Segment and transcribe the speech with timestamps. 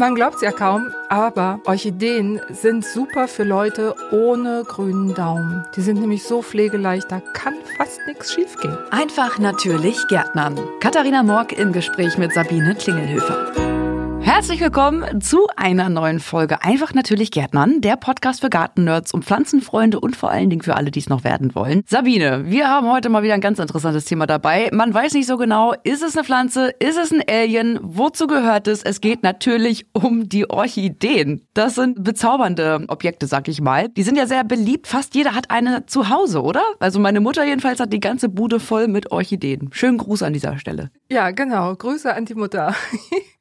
[0.00, 5.66] Man glaubt es ja kaum, aber Orchideen sind super für Leute ohne grünen Daumen.
[5.76, 8.78] Die sind nämlich so pflegeleicht, da kann fast nichts schiefgehen.
[8.90, 10.58] Einfach natürlich Gärtnern.
[10.80, 13.59] Katharina Morg im Gespräch mit Sabine Klingelhöfer.
[14.32, 19.98] Herzlich willkommen zu einer neuen Folge Einfach natürlich Gärtnern, der Podcast für Gartennerds und Pflanzenfreunde
[19.98, 21.82] und vor allen Dingen für alle, die es noch werden wollen.
[21.88, 24.70] Sabine, wir haben heute mal wieder ein ganz interessantes Thema dabei.
[24.72, 28.68] Man weiß nicht so genau, ist es eine Pflanze, ist es ein Alien, wozu gehört
[28.68, 28.84] es?
[28.84, 31.44] Es geht natürlich um die Orchideen.
[31.52, 33.88] Das sind bezaubernde Objekte, sag ich mal.
[33.88, 34.86] Die sind ja sehr beliebt.
[34.86, 36.62] Fast jeder hat eine zu Hause, oder?
[36.78, 39.70] Also meine Mutter jedenfalls hat die ganze Bude voll mit Orchideen.
[39.72, 40.92] Schönen Gruß an dieser Stelle.
[41.10, 41.74] Ja, genau.
[41.74, 42.76] Grüße an die Mutter.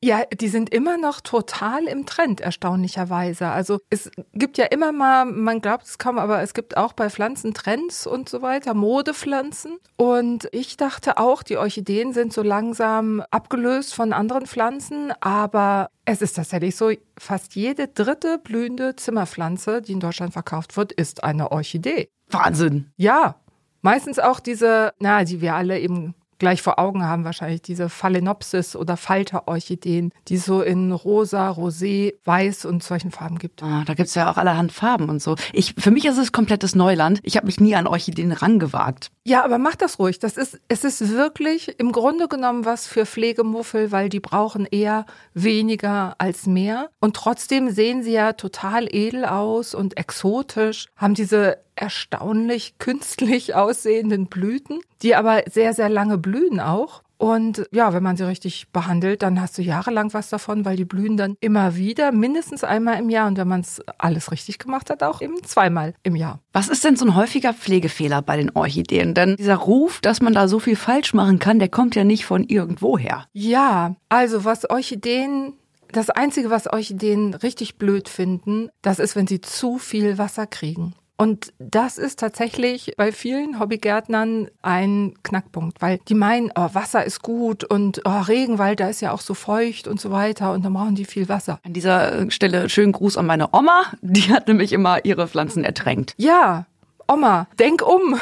[0.02, 3.49] ja, die sind immer noch total im Trend, erstaunlicherweise.
[3.49, 7.09] Also es gibt ja immer mal, man glaubt es kaum, aber es gibt auch bei
[7.09, 9.77] Pflanzen Trends und so weiter, Modepflanzen.
[9.98, 16.22] Und ich dachte auch, die Orchideen sind so langsam abgelöst von anderen Pflanzen, aber es
[16.22, 21.52] ist tatsächlich so, fast jede dritte blühende Zimmerpflanze, die in Deutschland verkauft wird, ist eine
[21.52, 22.09] Orchidee.
[22.30, 22.91] Wahnsinn.
[22.95, 23.36] Ja,
[23.81, 28.75] Meistens auch diese, na, die wir alle eben gleich vor Augen haben, wahrscheinlich diese Phalaenopsis
[28.75, 33.61] oder Falterorchideen, die so in rosa, rosé, weiß und solchen Farben gibt.
[33.61, 35.35] Ah, da gibt's ja auch allerhand Farben und so.
[35.53, 37.19] Ich, für mich ist es komplettes Neuland.
[37.23, 39.11] Ich habe mich nie an Orchideen rangewagt.
[39.25, 40.19] Ja, aber mach das ruhig.
[40.19, 45.05] Das ist, es ist wirklich im Grunde genommen was für Pflegemuffel, weil die brauchen eher
[45.33, 46.89] weniger als mehr.
[46.99, 54.27] Und trotzdem sehen sie ja total edel aus und exotisch, haben diese erstaunlich künstlich aussehenden
[54.27, 57.03] Blüten, die aber sehr, sehr lange blühen auch.
[57.17, 60.85] Und ja, wenn man sie richtig behandelt, dann hast du jahrelang was davon, weil die
[60.85, 63.27] blühen dann immer wieder, mindestens einmal im Jahr.
[63.27, 66.39] Und wenn man es alles richtig gemacht hat, auch eben zweimal im Jahr.
[66.53, 69.13] Was ist denn so ein häufiger Pflegefehler bei den Orchideen?
[69.16, 72.25] Denn dieser Ruf, dass man da so viel falsch machen kann, der kommt ja nicht
[72.25, 73.25] von irgendwoher.
[73.33, 75.55] Ja, also was Orchideen
[75.91, 80.94] das Einzige, was Orchideen richtig blöd finden, das ist, wenn sie zu viel Wasser kriegen.
[81.20, 87.22] Und das ist tatsächlich bei vielen Hobbygärtnern ein Knackpunkt, weil die meinen, oh, Wasser ist
[87.22, 90.74] gut und oh, Regenwald, da ist ja auch so feucht und so weiter und dann
[90.74, 91.59] brauchen die viel Wasser.
[91.63, 96.13] An dieser Stelle schönen Gruß an meine Oma, die hat nämlich immer ihre Pflanzen ertränkt.
[96.16, 96.68] Ja,
[97.06, 98.18] Oma, denk um.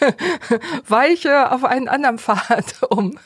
[0.88, 3.18] Weiche auf einen anderen Pfad um.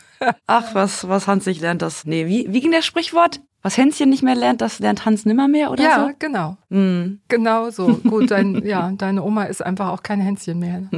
[0.47, 2.07] Ach, was, was Hans nicht lernt, das.
[2.07, 3.41] Nee, wie, wie ging das Sprichwort?
[3.63, 6.07] Was Hänschen nicht mehr lernt, das lernt Hans nimmermehr oder ja, so?
[6.07, 6.57] Ja, genau.
[6.71, 7.21] Mm.
[7.29, 7.95] Genau so.
[8.09, 10.89] Gut, dein, ja, deine Oma ist einfach auch kein Hänschen mehr.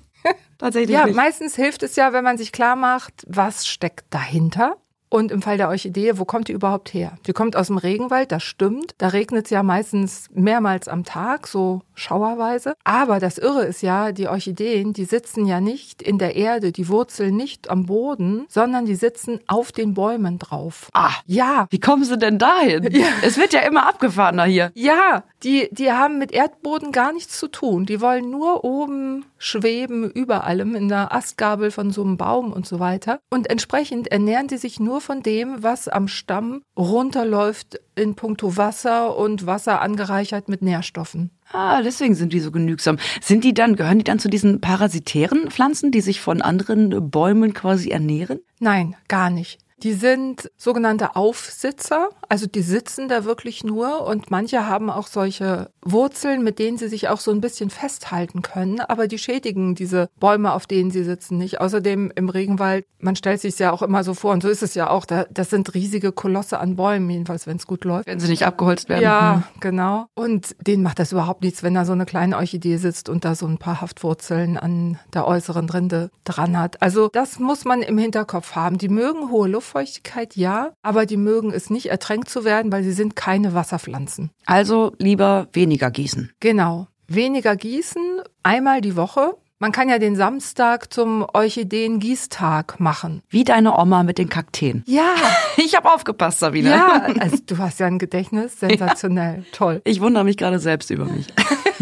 [0.58, 0.90] Tatsächlich.
[0.90, 1.14] Ja, nicht.
[1.16, 4.76] meistens hilft es ja, wenn man sich klar macht, was steckt dahinter.
[5.12, 7.18] Und im Fall der Orchidee, wo kommt die überhaupt her?
[7.26, 8.94] Die kommt aus dem Regenwald, das stimmt.
[8.98, 12.74] Da regnet es ja meistens mehrmals am Tag, so schauerweise.
[12.84, 16.88] Aber das Irre ist ja, die Orchideen, die sitzen ja nicht in der Erde, die
[16.88, 20.88] Wurzeln nicht am Boden, sondern die sitzen auf den Bäumen drauf.
[20.94, 21.66] Ah, ja.
[21.70, 22.88] Wie kommen sie denn dahin?
[22.92, 23.06] Ja.
[23.22, 24.70] Es wird ja immer abgefahrener hier.
[24.74, 27.84] Ja, die, die haben mit Erdboden gar nichts zu tun.
[27.84, 32.66] Die wollen nur oben schweben, über allem, in der Astgabel von so einem Baum und
[32.66, 33.20] so weiter.
[33.30, 39.16] Und entsprechend ernähren die sich nur von dem, was am Stamm runterläuft in puncto Wasser
[39.16, 41.30] und Wasser angereichert mit Nährstoffen.
[41.52, 42.98] Ah, deswegen sind die so genügsam.
[43.20, 47.54] Sind die dann, gehören die dann zu diesen parasitären Pflanzen, die sich von anderen Bäumen
[47.54, 48.40] quasi ernähren?
[48.60, 49.58] Nein, gar nicht.
[49.82, 55.70] Die sind sogenannte Aufsitzer, also die sitzen da wirklich nur und manche haben auch solche
[55.82, 60.10] Wurzeln, mit denen sie sich auch so ein bisschen festhalten können, aber die schädigen diese
[60.20, 61.60] Bäume, auf denen sie sitzen nicht.
[61.60, 64.74] Außerdem im Regenwald, man stellt sich ja auch immer so vor und so ist es
[64.74, 68.06] ja auch, da, das sind riesige Kolosse an Bäumen, jedenfalls wenn es gut läuft.
[68.06, 69.02] Wenn sie nicht abgeholzt werden.
[69.02, 69.60] Ja, hm.
[69.60, 70.06] genau.
[70.14, 73.34] Und denen macht das überhaupt nichts, wenn da so eine kleine Orchidee sitzt und da
[73.34, 76.82] so ein paar Haftwurzeln an der äußeren Rinde dran hat.
[76.82, 78.76] Also das muss man im Hinterkopf haben.
[78.76, 82.82] Die mögen hohe Luft Luftfeuchtigkeit ja, aber die mögen es nicht ertränkt zu werden, weil
[82.82, 84.30] sie sind keine Wasserpflanzen.
[84.46, 86.32] Also lieber weniger gießen.
[86.40, 86.88] Genau.
[87.06, 89.36] Weniger gießen, einmal die Woche.
[89.62, 93.22] Man kann ja den Samstag zum Orchideen-Gießtag machen.
[93.28, 94.82] Wie deine Oma mit den Kakteen.
[94.86, 95.14] Ja.
[95.62, 96.70] Ich habe aufgepasst, Sabine.
[96.70, 99.44] Ja, also du hast ja ein Gedächtnis, sensationell, ja.
[99.52, 99.82] toll.
[99.84, 101.26] Ich wundere mich gerade selbst über mich.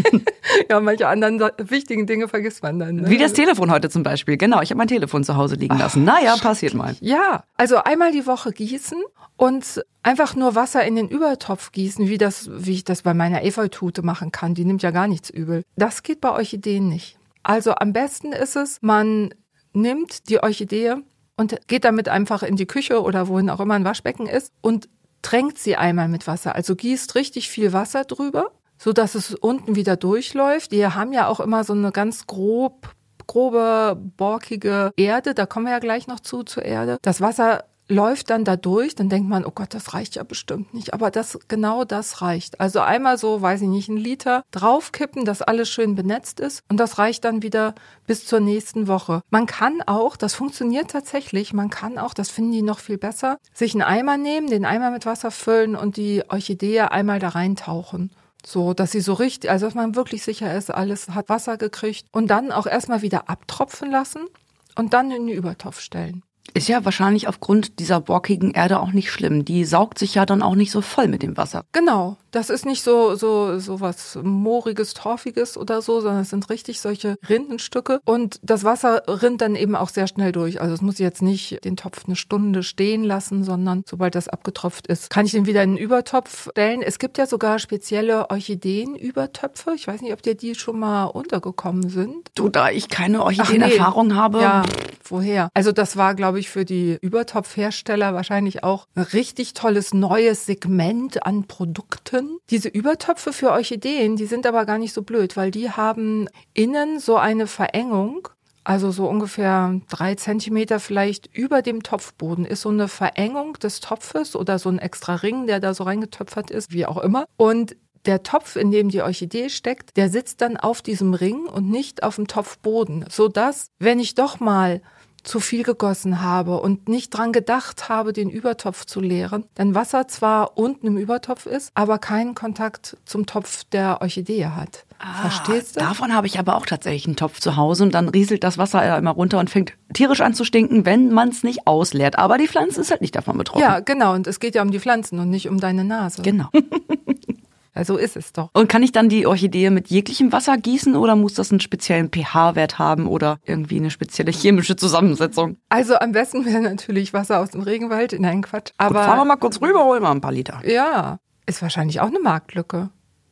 [0.69, 2.95] ja, manche anderen wichtigen Dinge vergisst man dann.
[2.97, 3.09] Ne?
[3.09, 4.35] Wie das Telefon heute zum Beispiel.
[4.35, 6.05] Genau, ich habe mein Telefon zu Hause liegen lassen.
[6.09, 6.97] Ach, naja, passiert mal.
[6.99, 9.01] Ja, also einmal die Woche gießen
[9.37, 13.45] und einfach nur Wasser in den Übertopf gießen, wie das, wie ich das bei meiner
[13.45, 14.55] Efeutute machen kann.
[14.55, 15.63] Die nimmt ja gar nichts übel.
[15.77, 17.18] Das geht bei Orchideen nicht.
[17.49, 19.33] Also am besten ist es, man
[19.73, 20.95] nimmt die Orchidee
[21.35, 24.87] und geht damit einfach in die Küche oder wohin auch immer ein Waschbecken ist und
[25.21, 26.53] tränkt sie einmal mit Wasser.
[26.53, 30.71] Also gießt richtig viel Wasser drüber so dass es unten wieder durchläuft.
[30.71, 32.95] Die haben ja auch immer so eine ganz grob
[33.27, 36.97] grobe, borkige Erde, da kommen wir ja gleich noch zu, zur Erde.
[37.03, 40.73] Das Wasser läuft dann da durch, dann denkt man, oh Gott, das reicht ja bestimmt
[40.73, 40.93] nicht.
[40.93, 42.61] Aber das, genau das reicht.
[42.61, 46.61] Also einmal so, weiß ich nicht, einen Liter draufkippen, dass alles schön benetzt ist.
[46.69, 47.73] Und das reicht dann wieder
[48.05, 49.21] bis zur nächsten Woche.
[49.31, 53.37] Man kann auch, das funktioniert tatsächlich, man kann auch, das finden die noch viel besser,
[53.53, 58.11] sich einen Eimer nehmen, den Eimer mit Wasser füllen und die Orchidee einmal da reintauchen.
[58.45, 62.07] So, dass sie so richtig, also dass man wirklich sicher ist, alles hat Wasser gekriegt
[62.11, 64.27] und dann auch erstmal wieder abtropfen lassen
[64.75, 66.23] und dann in den Übertopf stellen.
[66.53, 69.45] Ist ja wahrscheinlich aufgrund dieser borkigen Erde auch nicht schlimm.
[69.45, 71.63] Die saugt sich ja dann auch nicht so voll mit dem Wasser.
[71.71, 72.17] Genau.
[72.31, 76.79] Das ist nicht so, so, so was mooriges, torfiges oder so, sondern es sind richtig
[76.79, 77.99] solche Rindenstücke.
[78.05, 80.61] Und das Wasser rinnt dann eben auch sehr schnell durch.
[80.61, 84.87] Also es muss jetzt nicht den Topf eine Stunde stehen lassen, sondern sobald das abgetropft
[84.87, 86.81] ist, kann ich den wieder in den Übertopf stellen.
[86.81, 89.73] Es gibt ja sogar spezielle Orchideenübertöpfe.
[89.75, 92.29] Ich weiß nicht, ob dir die schon mal untergekommen sind.
[92.35, 94.13] Du, da ich keine Orchideenerfahrung nee.
[94.13, 94.41] habe.
[94.41, 94.63] Ja,
[95.03, 95.49] woher?
[95.53, 101.25] Also das war, glaube ich, für die Übertopfhersteller wahrscheinlich auch ein richtig tolles neues Segment
[101.25, 102.39] an Produkten Töpfen.
[102.49, 106.99] Diese Übertöpfe für Orchideen, die sind aber gar nicht so blöd, weil die haben innen
[106.99, 108.27] so eine Verengung.
[108.63, 114.35] Also so ungefähr drei Zentimeter vielleicht über dem Topfboden ist so eine Verengung des Topfes
[114.35, 117.25] oder so ein extra Ring, der da so reingetöpfert ist, wie auch immer.
[117.37, 117.75] Und
[118.05, 122.03] der Topf, in dem die Orchidee steckt, der sitzt dann auf diesem Ring und nicht
[122.03, 124.81] auf dem Topfboden, so dass, wenn ich doch mal
[125.23, 130.07] zu viel gegossen habe und nicht dran gedacht habe, den Übertopf zu leeren, dann Wasser
[130.07, 134.85] zwar unten im Übertopf ist, aber keinen Kontakt zum Topf der Orchidee hat.
[134.99, 135.79] Ah, Verstehst du?
[135.79, 138.85] Davon habe ich aber auch tatsächlich einen Topf zu Hause und dann rieselt das Wasser
[138.85, 142.17] ja immer runter und fängt tierisch an zu stinken, wenn man es nicht ausleert.
[142.17, 143.61] Aber die Pflanze ist halt nicht davon betroffen.
[143.61, 144.13] Ja, genau.
[144.13, 146.21] Und es geht ja um die Pflanzen und nicht um deine Nase.
[146.21, 146.49] Genau.
[147.79, 148.49] Also ist es doch.
[148.51, 152.09] Und kann ich dann die Orchidee mit jeglichem Wasser gießen oder muss das einen speziellen
[152.11, 155.55] pH-Wert haben oder irgendwie eine spezielle chemische Zusammensetzung?
[155.69, 158.11] Also am besten wäre natürlich Wasser aus dem Regenwald.
[158.11, 158.71] in einen Quatsch.
[158.77, 160.59] Aber Gut, fahren wir mal kurz rüber, holen wir ein paar Liter.
[160.65, 162.89] Ja, ist wahrscheinlich auch eine Marktlücke.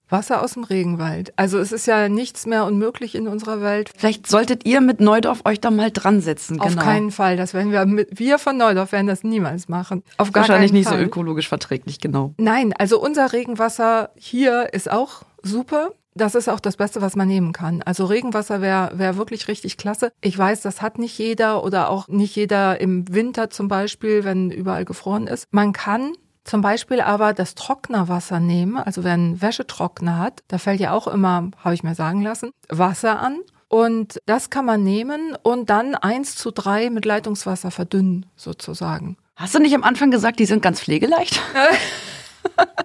[0.09, 1.33] Wasser aus dem Regenwald.
[1.35, 3.91] Also es ist ja nichts mehr unmöglich in unserer Welt.
[3.95, 6.59] Vielleicht solltet ihr mit Neudorf euch da mal dran setzen.
[6.59, 6.81] Auf genau.
[6.81, 7.37] keinen Fall.
[7.37, 10.03] Das werden wir mit, wir von Neudorf werden das niemals machen.
[10.17, 10.99] Auf gar Wahrscheinlich nicht Fall.
[10.99, 12.33] so ökologisch verträglich, genau.
[12.37, 15.91] Nein, also unser Regenwasser hier ist auch super.
[16.17, 17.83] Das ist auch das Beste, was man nehmen kann.
[17.83, 20.11] Also Regenwasser wäre wär wirklich richtig klasse.
[20.21, 24.49] Ich weiß, das hat nicht jeder oder auch nicht jeder im Winter zum Beispiel, wenn
[24.49, 25.45] überall gefroren ist.
[25.51, 26.13] Man kann
[26.47, 31.07] zum Beispiel aber das Trocknerwasser nehmen, also wer einen Wäschetrockner hat, da fällt ja auch
[31.07, 33.39] immer, habe ich mir sagen lassen, Wasser an.
[33.69, 39.17] Und das kann man nehmen und dann eins zu drei mit Leitungswasser verdünnen, sozusagen.
[39.35, 41.41] Hast du nicht am Anfang gesagt, die sind ganz pflegeleicht?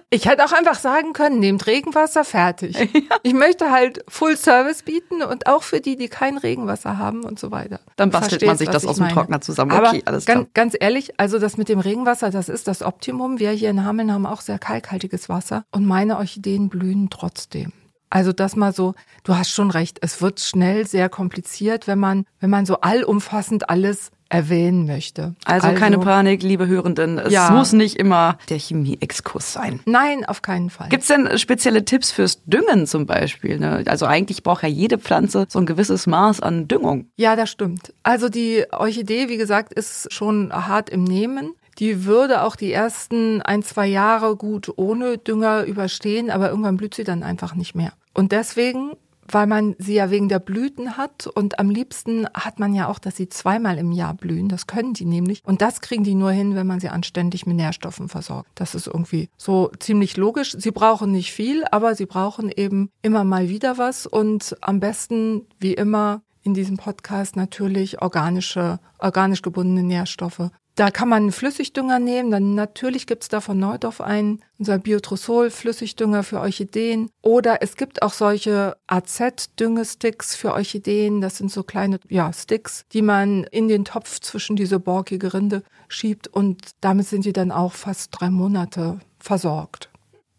[0.09, 2.77] Ich hätte auch einfach sagen können, nehmt Regenwasser, fertig.
[2.93, 3.17] Ja.
[3.23, 7.39] Ich möchte halt Full Service bieten und auch für die, die kein Regenwasser haben und
[7.39, 7.79] so weiter.
[7.95, 9.71] Dann bastelt man sich das aus dem Trockner zusammen.
[9.71, 10.37] Aber okay, alles klar.
[10.37, 13.39] Ganz, ganz ehrlich, also das mit dem Regenwasser, das ist das Optimum.
[13.39, 17.73] Wir hier in Hameln haben auch sehr kalkhaltiges Wasser und meine Orchideen blühen trotzdem.
[18.13, 18.93] Also das mal so,
[19.23, 23.71] du hast schon recht, es wird schnell sehr kompliziert, wenn man, wenn man so allumfassend
[23.71, 25.35] alles erwähnen möchte.
[25.45, 27.19] Also, also, keine Panik, liebe Hörenden.
[27.19, 27.51] Es ja.
[27.51, 29.79] muss nicht immer der Chemie-Exkurs sein.
[29.85, 30.89] Nein, auf keinen Fall.
[30.89, 33.59] Gibt es denn spezielle Tipps fürs Düngen zum Beispiel?
[33.59, 33.83] Ne?
[33.85, 37.11] Also eigentlich braucht ja jede Pflanze so ein gewisses Maß an Düngung.
[37.15, 37.93] Ja, das stimmt.
[38.01, 41.53] Also die Orchidee, wie gesagt, ist schon hart im Nehmen.
[41.79, 46.95] Die würde auch die ersten ein, zwei Jahre gut ohne Dünger überstehen, aber irgendwann blüht
[46.95, 47.93] sie dann einfach nicht mehr.
[48.13, 48.91] Und deswegen
[49.27, 52.99] weil man sie ja wegen der Blüten hat und am liebsten hat man ja auch,
[52.99, 54.49] dass sie zweimal im Jahr blühen.
[54.49, 55.41] Das können die nämlich.
[55.45, 58.49] Und das kriegen die nur hin, wenn man sie anständig mit Nährstoffen versorgt.
[58.55, 60.55] Das ist irgendwie so ziemlich logisch.
[60.57, 65.47] Sie brauchen nicht viel, aber sie brauchen eben immer mal wieder was und am besten,
[65.59, 70.49] wie immer, in diesem Podcast natürlich organische, organisch gebundene Nährstoffe.
[70.75, 76.23] Da kann man Flüssigdünger nehmen, dann natürlich gibt's da von Neudorf einen, unser Biotrosol, Flüssigdünger
[76.23, 77.09] für Orchideen.
[77.21, 81.21] Oder es gibt auch solche AZ-Düngesticks für Orchideen.
[81.21, 85.61] Das sind so kleine ja, Sticks, die man in den Topf zwischen diese borkige Rinde
[85.89, 89.91] schiebt und damit sind die dann auch fast drei Monate versorgt.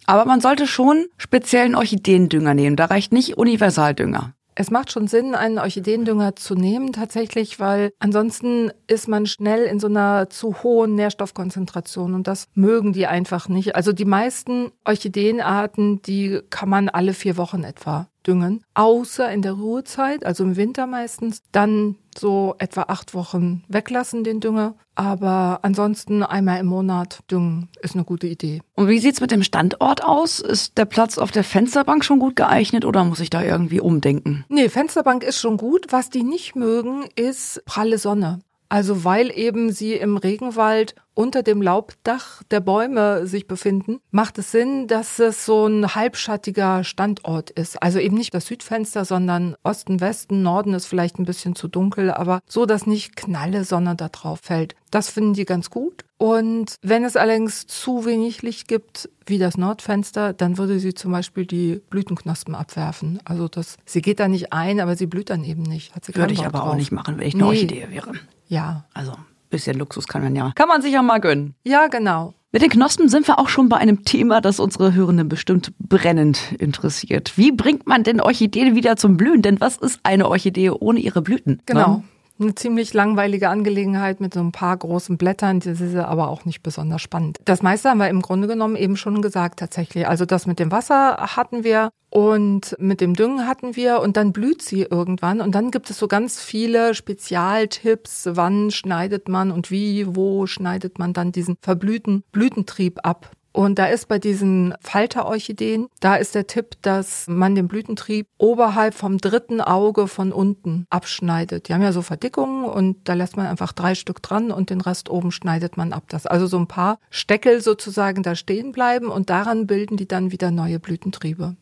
[0.06, 2.76] Aber man sollte schon speziellen Orchideendünger nehmen.
[2.76, 4.33] Da reicht nicht Universaldünger.
[4.56, 9.80] Es macht schon Sinn, einen Orchideendünger zu nehmen, tatsächlich, weil ansonsten ist man schnell in
[9.80, 13.74] so einer zu hohen Nährstoffkonzentration und das mögen die einfach nicht.
[13.74, 19.52] Also die meisten Orchideenarten, die kann man alle vier Wochen etwa düngen, außer in der
[19.52, 24.74] Ruhezeit, also im Winter meistens, dann so etwa acht Wochen weglassen den Dünger.
[24.94, 28.62] Aber ansonsten einmal im Monat düngen ist eine gute Idee.
[28.74, 30.38] Und wie sieht's mit dem Standort aus?
[30.38, 34.44] Ist der Platz auf der Fensterbank schon gut geeignet oder muss ich da irgendwie umdenken?
[34.48, 35.86] Nee, Fensterbank ist schon gut.
[35.90, 38.38] Was die nicht mögen, ist pralle Sonne.
[38.68, 44.50] Also weil eben sie im Regenwald unter dem Laubdach der Bäume sich befinden, macht es
[44.50, 47.80] Sinn, dass es so ein halbschattiger Standort ist.
[47.82, 52.10] Also eben nicht das Südfenster, sondern Osten, Westen, Norden ist vielleicht ein bisschen zu dunkel,
[52.10, 54.74] aber so, dass nicht knalle Sonne da drauf fällt.
[54.90, 56.03] Das finden die ganz gut.
[56.16, 61.12] Und wenn es allerdings zu wenig Licht gibt, wie das Nordfenster, dann würde sie zum
[61.12, 63.18] Beispiel die Blütenknospen abwerfen.
[63.24, 65.94] Also das, sie geht da nicht ein, aber sie blüht dann eben nicht.
[65.94, 66.70] Hat sie würde ich aber drauf.
[66.70, 67.48] auch nicht machen, wenn ich eine nee.
[67.48, 68.12] Orchidee wäre.
[68.46, 68.84] Ja.
[68.94, 69.14] Also
[69.50, 71.54] bisschen Luxus kann man ja, kann man sich ja mal gönnen.
[71.64, 72.34] Ja, genau.
[72.50, 76.52] Mit den Knospen sind wir auch schon bei einem Thema, das unsere Hörenden bestimmt brennend
[76.58, 77.36] interessiert.
[77.36, 79.42] Wie bringt man denn Orchideen wieder zum Blühen?
[79.42, 81.60] Denn was ist eine Orchidee ohne ihre Blüten?
[81.66, 81.96] Genau.
[81.96, 82.04] Ne?
[82.38, 85.60] Eine ziemlich langweilige Angelegenheit mit so ein paar großen Blättern.
[85.60, 87.38] Das ist aber auch nicht besonders spannend.
[87.44, 90.08] Das meiste haben wir im Grunde genommen eben schon gesagt tatsächlich.
[90.08, 94.32] Also das mit dem Wasser hatten wir und mit dem Düngen hatten wir und dann
[94.32, 99.70] blüht sie irgendwann und dann gibt es so ganz viele Spezialtipps, wann schneidet man und
[99.70, 103.30] wie, wo schneidet man dann diesen verblühten Blütentrieb ab.
[103.54, 108.94] Und da ist bei diesen Falterorchideen, da ist der Tipp, dass man den Blütentrieb oberhalb
[108.94, 111.68] vom dritten Auge von unten abschneidet.
[111.68, 114.80] Die haben ja so Verdickungen und da lässt man einfach drei Stück dran und den
[114.80, 116.02] Rest oben schneidet man ab.
[116.08, 120.32] Das also so ein paar Steckel sozusagen da stehen bleiben und daran bilden die dann
[120.32, 121.54] wieder neue Blütentriebe.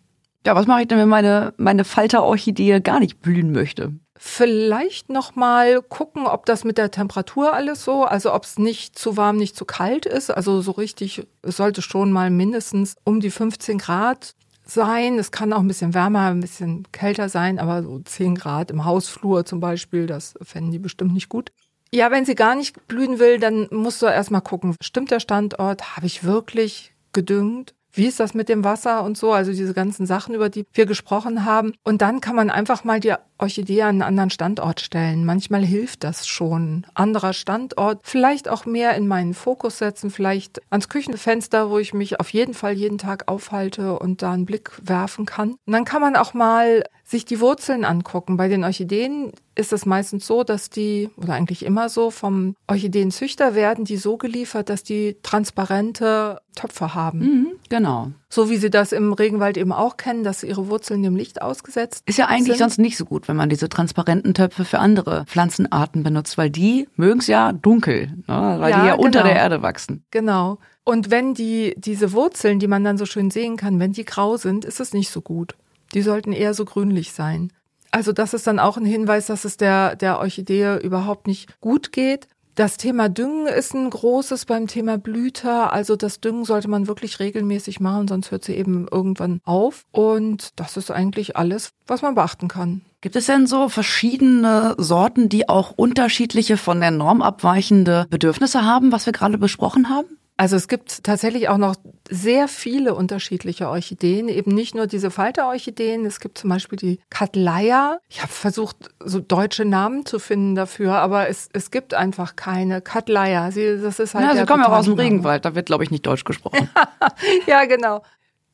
[0.47, 3.93] Ja, was mache ich denn, wenn meine, meine Falterorchidee gar nicht blühen möchte?
[4.19, 8.99] Vielleicht noch mal gucken, ob das mit der Temperatur alles so, also ob es nicht
[8.99, 10.31] zu warm, nicht zu kalt ist.
[10.31, 15.19] Also so richtig, es sollte schon mal mindestens um die 15 Grad sein.
[15.19, 18.85] Es kann auch ein bisschen wärmer, ein bisschen kälter sein, aber so 10 Grad im
[18.85, 21.51] Hausflur zum Beispiel, das fänden die bestimmt nicht gut.
[21.95, 25.97] Ja, wenn sie gar nicht blühen will, dann musst du erstmal gucken, stimmt der Standort?
[25.97, 27.75] Habe ich wirklich gedüngt?
[27.95, 29.33] Wie ist das mit dem Wasser und so?
[29.33, 31.75] Also diese ganzen Sachen, über die wir gesprochen haben.
[31.85, 35.25] Und dann kann man einfach mal die Orchidee an einen anderen Standort stellen.
[35.25, 36.87] Manchmal hilft das schon.
[36.95, 42.21] Anderer Standort, vielleicht auch mehr in meinen Fokus setzen, vielleicht ans Küchenfenster, wo ich mich
[42.21, 45.57] auf jeden Fall jeden Tag aufhalte und da einen Blick werfen kann.
[45.67, 48.37] Und dann kann man auch mal sich die Wurzeln angucken.
[48.37, 53.55] Bei den Orchideen ist es meistens so, dass die, oder eigentlich immer so, vom Orchideenzüchter
[53.55, 57.19] werden die so geliefert, dass die transparente Töpfe haben.
[57.19, 58.13] Mhm, genau.
[58.33, 62.03] So wie sie das im Regenwald eben auch kennen, dass ihre Wurzeln dem Licht ausgesetzt
[62.07, 62.61] Ist ja eigentlich sind.
[62.61, 66.89] sonst nicht so gut, wenn man diese transparenten Töpfe für andere Pflanzenarten benutzt, weil die
[66.97, 68.57] mögen es ja dunkel, ne?
[68.59, 69.05] weil ja, die ja genau.
[69.05, 70.07] unter der Erde wachsen.
[70.11, 70.57] Genau.
[70.83, 74.39] Und wenn die, diese Wurzeln, die man dann so schön sehen kann, wenn die grau
[74.39, 75.55] sind, ist es nicht so gut.
[75.93, 77.53] Die sollten eher so grünlich sein.
[77.91, 81.93] Also das ist dann auch ein Hinweis, dass es der, der Orchidee überhaupt nicht gut
[81.93, 82.29] geht.
[82.55, 85.73] Das Thema Düngen ist ein großes beim Thema Blüter.
[85.73, 89.85] Also das Düngen sollte man wirklich regelmäßig machen, sonst hört sie eben irgendwann auf.
[89.91, 92.83] Und das ist eigentlich alles, was man beachten kann.
[93.01, 98.93] Gibt es denn so verschiedene Sorten, die auch unterschiedliche von der Norm abweichende Bedürfnisse haben,
[98.93, 100.19] was wir gerade besprochen haben?
[100.37, 101.77] Also es gibt tatsächlich auch noch
[102.11, 106.05] sehr viele unterschiedliche Orchideen, eben nicht nur diese Falterorchideen.
[106.07, 107.99] Es gibt zum Beispiel die Katleia.
[108.09, 112.81] Ich habe versucht, so deutsche Namen zu finden dafür, aber es, es gibt einfach keine
[112.81, 113.51] Katleia.
[113.51, 114.25] Sie, das ist halt.
[114.25, 115.45] Ja, sie kommen ja auch aus dem Regenwald.
[115.45, 116.69] Da wird, glaube ich, nicht Deutsch gesprochen.
[117.47, 118.03] ja, genau.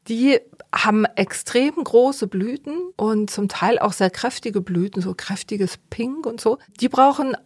[0.09, 0.39] Die
[0.73, 6.41] haben extrem große Blüten und zum Teil auch sehr kräftige Blüten, so kräftiges Pink und
[6.41, 6.59] so.
[6.81, 7.37] Die brauchen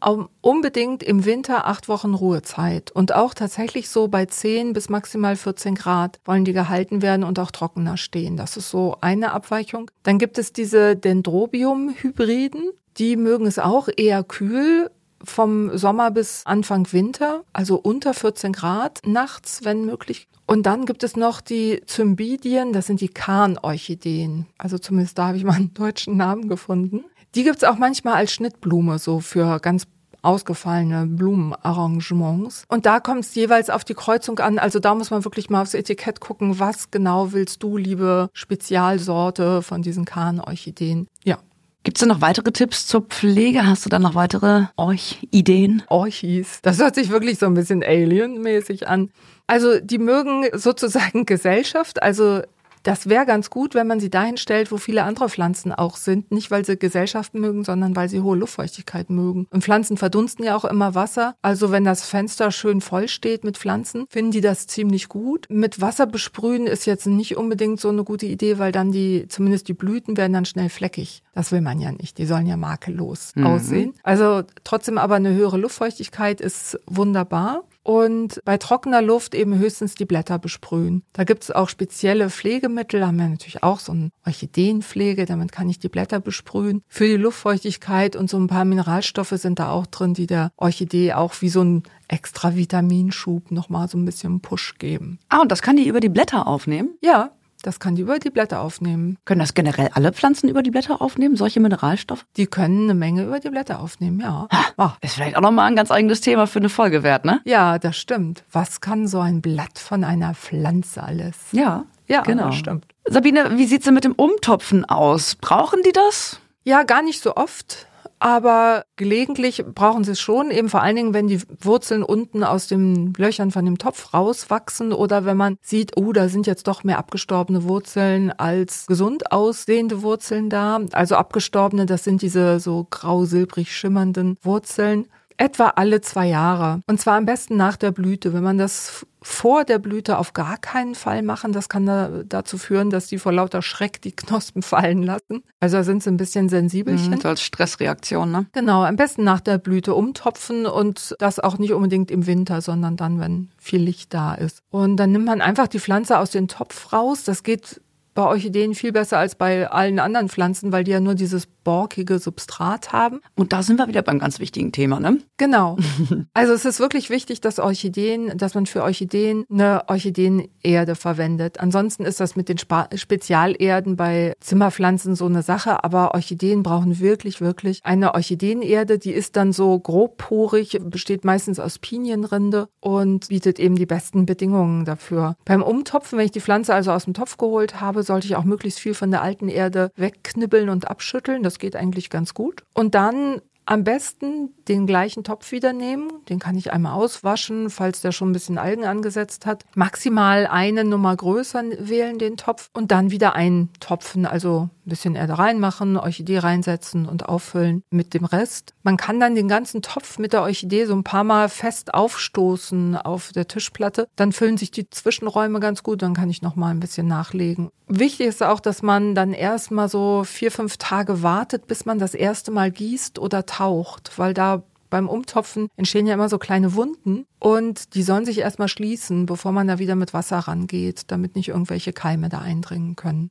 [0.40, 5.74] unbedingt im Winter acht Wochen Ruhezeit und auch tatsächlich so bei 10 bis maximal 14
[5.74, 8.36] Grad wollen die gehalten werden und auch trockener stehen.
[8.36, 9.90] Das ist so eine Abweichung.
[10.02, 12.70] Dann gibt es diese Dendrobium-Hybriden.
[12.98, 14.90] Die mögen es auch eher kühl,
[15.24, 20.28] vom Sommer bis Anfang Winter, also unter 14 Grad nachts, wenn möglich.
[20.52, 24.44] Und dann gibt es noch die Zymbidien, das sind die Kahnorchideen.
[24.58, 27.04] Also zumindest da habe ich mal einen deutschen Namen gefunden.
[27.34, 29.86] Die gibt es auch manchmal als Schnittblume, so für ganz
[30.20, 32.64] ausgefallene Blumenarrangements.
[32.68, 34.58] Und da kommt es jeweils auf die Kreuzung an.
[34.58, 39.62] Also da muss man wirklich mal aufs Etikett gucken, was genau willst du, liebe Spezialsorte
[39.62, 41.08] von diesen Kahnorchideen.
[41.24, 41.38] Ja,
[41.84, 43.66] Gibt es denn noch weitere Tipps zur Pflege?
[43.66, 45.82] Hast du da noch weitere Orch-Ideen?
[45.88, 46.60] Orchis.
[46.62, 49.10] Das hört sich wirklich so ein bisschen Alien-mäßig an.
[49.48, 52.42] Also die mögen sozusagen Gesellschaft, also
[52.82, 56.30] das wäre ganz gut, wenn man sie dahin stellt, wo viele andere Pflanzen auch sind.
[56.32, 59.46] Nicht, weil sie Gesellschaft mögen, sondern weil sie hohe Luftfeuchtigkeit mögen.
[59.50, 61.34] Und Pflanzen verdunsten ja auch immer Wasser.
[61.42, 65.46] Also wenn das Fenster schön voll steht mit Pflanzen, finden die das ziemlich gut.
[65.48, 69.68] Mit Wasser besprühen ist jetzt nicht unbedingt so eine gute Idee, weil dann die, zumindest
[69.68, 71.22] die Blüten werden dann schnell fleckig.
[71.34, 72.18] Das will man ja nicht.
[72.18, 73.46] Die sollen ja makellos mhm.
[73.46, 73.94] aussehen.
[74.02, 77.64] Also trotzdem aber eine höhere Luftfeuchtigkeit ist wunderbar.
[77.82, 81.02] Und bei trockener Luft eben höchstens die Blätter besprühen.
[81.12, 85.52] Da gibt es auch spezielle Pflegemittel, da haben wir natürlich auch so eine Orchideenpflege, damit
[85.52, 86.82] kann ich die Blätter besprühen.
[86.88, 91.12] Für die Luftfeuchtigkeit und so ein paar Mineralstoffe sind da auch drin, die der Orchidee
[91.14, 95.18] auch wie so ein extra Vitaminschub nochmal so ein bisschen Push geben.
[95.28, 96.96] Ah, und das kann die über die Blätter aufnehmen?
[97.00, 97.32] Ja,
[97.62, 99.18] das kann die über die Blätter aufnehmen.
[99.24, 102.24] Können das generell alle Pflanzen über die Blätter aufnehmen, solche Mineralstoffe?
[102.36, 104.48] Die können eine Menge über die Blätter aufnehmen, ja.
[104.78, 107.40] Ha, ist vielleicht auch nochmal ein ganz eigenes Thema für eine Folge wert, ne?
[107.44, 108.44] Ja, das stimmt.
[108.52, 111.36] Was kann so ein Blatt von einer Pflanze alles?
[111.52, 112.46] Ja, Ja, genau.
[112.46, 112.86] das stimmt.
[113.04, 115.34] Sabine, wie sieht's denn mit dem Umtopfen aus?
[115.36, 116.38] Brauchen die das?
[116.64, 117.86] Ja, gar nicht so oft.
[118.22, 122.68] Aber gelegentlich brauchen sie es schon, eben vor allen Dingen, wenn die Wurzeln unten aus
[122.68, 126.84] den Löchern von dem Topf rauswachsen oder wenn man sieht, oh, da sind jetzt doch
[126.84, 130.82] mehr abgestorbene Wurzeln als gesund aussehende Wurzeln da.
[130.92, 135.08] Also abgestorbene, das sind diese so grau-silbrig schimmernden Wurzeln.
[135.36, 136.80] Etwa alle zwei Jahre.
[136.86, 138.32] Und zwar am besten nach der Blüte.
[138.32, 142.58] Wenn man das vor der Blüte auf gar keinen Fall machen, das kann da, dazu
[142.58, 145.42] führen, dass die vor lauter Schreck die Knospen fallen lassen.
[145.60, 147.20] Also da sind sie ein bisschen sensibelchen.
[147.20, 148.46] So als Stressreaktion, ne?
[148.52, 152.96] Genau, am besten nach der Blüte umtopfen und das auch nicht unbedingt im Winter, sondern
[152.96, 154.62] dann, wenn viel Licht da ist.
[154.70, 157.24] Und dann nimmt man einfach die Pflanze aus dem Topf raus.
[157.24, 157.80] Das geht
[158.14, 162.18] bei Orchideen viel besser als bei allen anderen Pflanzen, weil die ja nur dieses borkige
[162.18, 163.20] Substrat haben.
[163.34, 165.18] Und da sind wir wieder beim ganz wichtigen Thema, ne?
[165.36, 165.76] Genau.
[166.34, 171.60] Also es ist wirklich wichtig, dass Orchideen, dass man für Orchideen eine Orchideenerde verwendet.
[171.60, 177.00] Ansonsten ist das mit den Spa Spezialerden bei Zimmerpflanzen so eine Sache, aber Orchideen brauchen
[177.00, 178.98] wirklich, wirklich eine Orchideenerde.
[178.98, 184.84] Die ist dann so grobporig, besteht meistens aus Pinienrinde und bietet eben die besten Bedingungen
[184.84, 185.36] dafür.
[185.44, 188.44] Beim Umtopfen, wenn ich die Pflanze also aus dem Topf geholt habe, sollte ich auch
[188.44, 191.42] möglichst viel von der alten Erde wegknibbeln und abschütteln.
[191.42, 192.64] Das geht eigentlich ganz gut.
[192.74, 196.10] Und dann am besten den gleichen Topf wieder nehmen.
[196.28, 199.64] Den kann ich einmal auswaschen, falls der schon ein bisschen Algen angesetzt hat.
[199.74, 205.38] Maximal eine Nummer größer wählen den Topf und dann wieder eintopfen, also ein bisschen Erde
[205.38, 208.74] reinmachen, Orchidee reinsetzen und auffüllen mit dem Rest.
[208.82, 212.96] Man kann dann den ganzen Topf mit der Orchidee so ein paar Mal fest aufstoßen
[212.96, 214.08] auf der Tischplatte.
[214.16, 217.70] Dann füllen sich die Zwischenräume ganz gut, dann kann ich noch mal ein bisschen nachlegen.
[217.88, 222.14] Wichtig ist auch, dass man dann erstmal so vier, fünf Tage wartet, bis man das
[222.14, 227.24] erste Mal gießt oder taucht, weil da beim Umtopfen entstehen ja immer so kleine Wunden
[227.38, 231.48] und die sollen sich erstmal schließen, bevor man da wieder mit Wasser rangeht, damit nicht
[231.48, 233.30] irgendwelche Keime da eindringen können.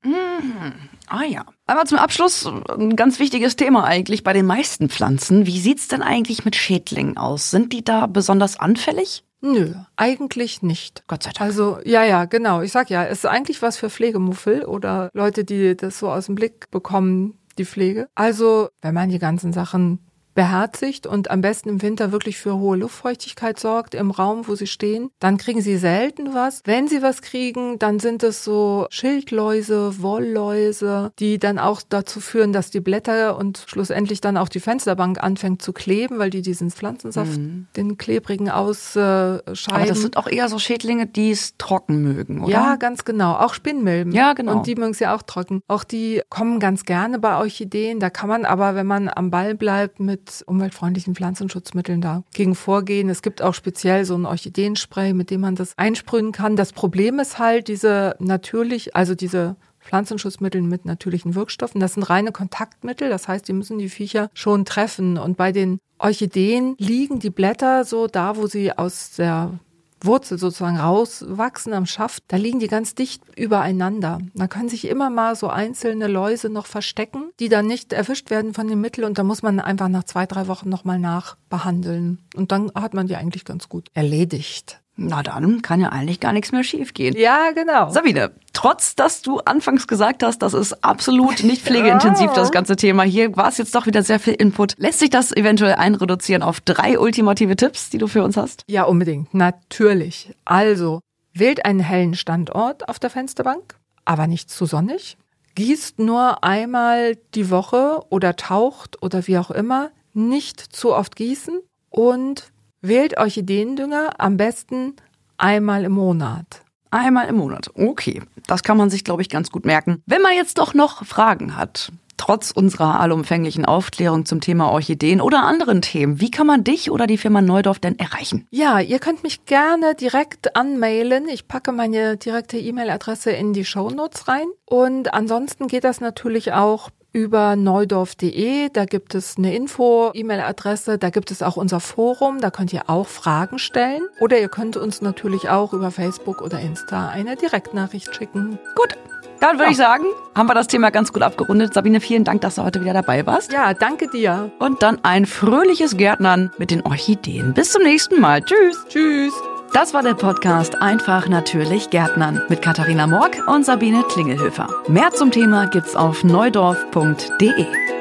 [1.07, 1.45] Ah ja.
[1.67, 5.45] Aber zum Abschluss ein ganz wichtiges Thema eigentlich bei den meisten Pflanzen.
[5.45, 7.51] Wie sieht's denn eigentlich mit Schädlingen aus?
[7.51, 9.23] Sind die da besonders anfällig?
[9.41, 11.03] Nö, eigentlich nicht.
[11.07, 11.41] Gott sei Dank.
[11.41, 12.61] Also, ja, ja, genau.
[12.61, 16.25] Ich sag ja, es ist eigentlich was für Pflegemuffel oder Leute, die das so aus
[16.25, 18.07] dem Blick bekommen, die Pflege.
[18.15, 19.99] Also, wenn man die ganzen Sachen
[20.33, 24.67] beherzigt und am besten im Winter wirklich für hohe Luftfeuchtigkeit sorgt im Raum, wo sie
[24.67, 26.61] stehen, dann kriegen sie selten was.
[26.65, 32.53] Wenn sie was kriegen, dann sind es so Schildläuse, Wollläuse, die dann auch dazu führen,
[32.53, 36.71] dass die Blätter und schlussendlich dann auch die Fensterbank anfängt zu kleben, weil die diesen
[36.71, 37.39] Pflanzensaft,
[37.75, 39.41] den klebrigen ausscheiden.
[39.71, 42.51] Aber das sind auch eher so Schädlinge, die es trocken mögen, oder?
[42.51, 43.33] Ja, ganz genau.
[43.33, 44.13] Auch Spinnmilben.
[44.13, 44.57] Ja, genau.
[44.57, 45.61] Und die mögen es ja auch trocken.
[45.67, 47.99] Auch die kommen ganz gerne bei Orchideen.
[47.99, 53.09] Da kann man aber, wenn man am Ball bleibt, mit umweltfreundlichen Pflanzenschutzmitteln dagegen vorgehen.
[53.09, 56.55] Es gibt auch speziell so ein Orchideenspray, mit dem man das einsprühen kann.
[56.55, 61.81] Das Problem ist halt diese natürlich, also diese Pflanzenschutzmittel mit natürlichen Wirkstoffen.
[61.81, 65.17] Das sind reine Kontaktmittel, das heißt, die müssen die Viecher schon treffen.
[65.17, 69.59] Und bei den Orchideen liegen die Blätter so da, wo sie aus der
[70.03, 74.19] Wurzel sozusagen rauswachsen am Schaft, da liegen die ganz dicht übereinander.
[74.33, 78.53] Da können sich immer mal so einzelne Läuse noch verstecken, die dann nicht erwischt werden
[78.53, 82.19] von dem Mittel und da muss man einfach nach zwei, drei Wochen nochmal nachbehandeln.
[82.35, 84.80] Und dann hat man die eigentlich ganz gut erledigt.
[84.97, 87.15] Na dann kann ja eigentlich gar nichts mehr schiefgehen.
[87.17, 87.89] Ja, genau.
[87.89, 93.03] Sabine, trotz dass du anfangs gesagt hast, das ist absolut nicht pflegeintensiv, das ganze Thema,
[93.03, 94.75] hier war es jetzt doch wieder sehr viel Input.
[94.77, 98.63] Lässt sich das eventuell einreduzieren auf drei ultimative Tipps, die du für uns hast?
[98.67, 99.33] Ja, unbedingt.
[99.33, 100.33] Natürlich.
[100.45, 100.99] Also,
[101.33, 103.75] wählt einen hellen Standort auf der Fensterbank,
[104.05, 105.17] aber nicht zu sonnig.
[105.55, 109.89] Gießt nur einmal die Woche oder taucht oder wie auch immer.
[110.13, 112.51] Nicht zu oft gießen und
[112.81, 114.95] wählt Orchideendünger am besten
[115.37, 116.61] einmal im Monat.
[116.89, 117.69] Einmal im Monat.
[117.73, 120.03] Okay, das kann man sich, glaube ich, ganz gut merken.
[120.05, 125.43] Wenn man jetzt doch noch Fragen hat, trotz unserer allumfänglichen Aufklärung zum Thema Orchideen oder
[125.43, 128.45] anderen Themen, wie kann man dich oder die Firma Neudorf denn erreichen?
[128.51, 131.27] Ja, ihr könnt mich gerne direkt anmailen.
[131.29, 134.47] Ich packe meine direkte E-Mail-Adresse in die Shownotes rein.
[134.65, 138.69] Und ansonsten geht das natürlich auch über neudorf.de.
[138.69, 142.89] Da gibt es eine Info, E-Mail-Adresse, da gibt es auch unser Forum, da könnt ihr
[142.89, 144.01] auch Fragen stellen.
[144.19, 148.59] Oder ihr könnt uns natürlich auch über Facebook oder Insta eine Direktnachricht schicken.
[148.75, 148.97] Gut,
[149.41, 149.71] dann würde ja.
[149.71, 151.73] ich sagen, haben wir das Thema ganz gut abgerundet.
[151.73, 153.51] Sabine, vielen Dank, dass du heute wieder dabei warst.
[153.51, 154.51] Ja, danke dir.
[154.59, 157.53] Und dann ein fröhliches Gärtnern mit den Orchideen.
[157.53, 158.43] Bis zum nächsten Mal.
[158.43, 158.85] Tschüss.
[158.87, 159.33] Tschüss.
[159.73, 164.67] Das war der Podcast Einfach natürlich Gärtnern mit Katharina Morg und Sabine Klingelhöfer.
[164.89, 168.00] Mehr zum Thema gibt's auf neudorf.de.